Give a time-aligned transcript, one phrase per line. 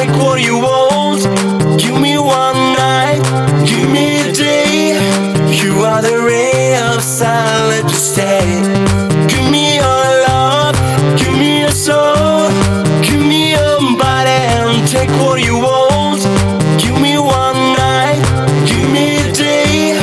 [0.00, 1.20] take what you want.
[1.78, 3.20] Give me one night,
[3.68, 4.96] give me a day.
[5.60, 8.46] You are the ray of sunlight to stay.
[9.30, 10.74] Give me your love,
[11.18, 12.48] give me your soul,
[13.02, 16.22] give me your body and take what you want.
[16.82, 18.22] Give me one night,
[18.68, 19.98] give me a day.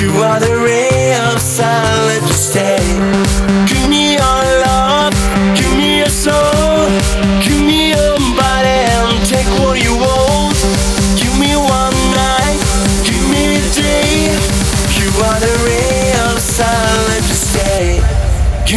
[0.00, 3.07] You are the ray of sunlight to stay.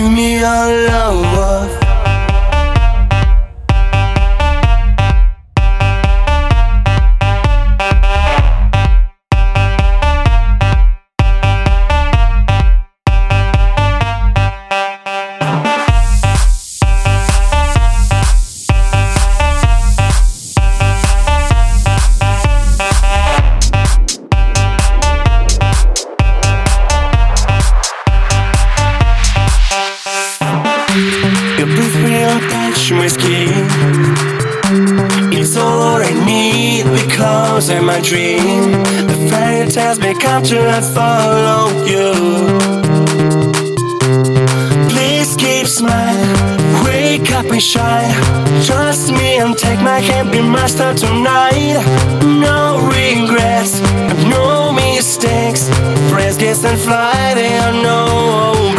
[0.02, 1.51] Give me your
[35.34, 38.72] It's all I need because I'm a dream.
[39.08, 40.68] The fairy tales become true.
[40.68, 42.14] I follow you.
[44.90, 48.14] Please keep smiling, wake up and shine.
[48.64, 51.82] Trust me and take my hand, be master tonight.
[52.24, 53.82] No regrets,
[54.30, 55.70] no mistakes.
[56.10, 58.76] Friends kiss and fly, there are no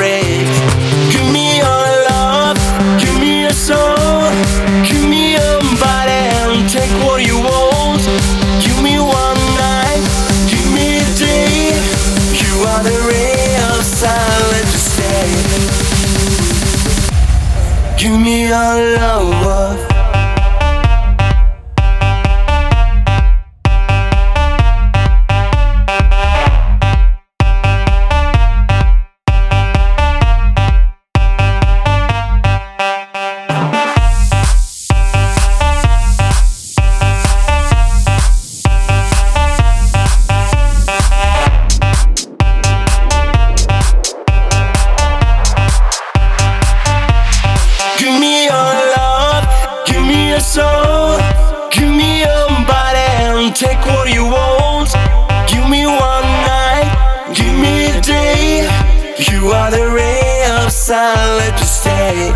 [18.03, 19.92] Give me your love.
[50.43, 51.19] Soul,
[51.71, 54.91] give me your body and take what you want.
[55.47, 56.91] Give me one night,
[57.33, 58.67] give me a day.
[59.31, 62.33] You are the ray of sun, let you stay.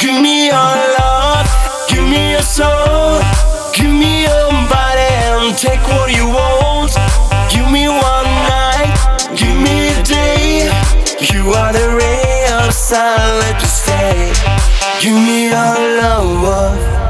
[0.00, 1.46] Give me your love,
[1.88, 3.20] give me your soul,
[3.74, 6.92] give me your body and take what you want.
[7.52, 8.88] Give me one night,
[9.36, 10.64] give me a day.
[11.20, 14.32] You are the ray of sun, let you stay.
[15.00, 17.03] Give me your love.